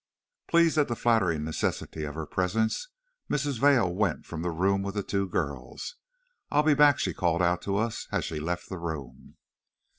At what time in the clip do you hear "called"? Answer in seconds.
7.13-7.43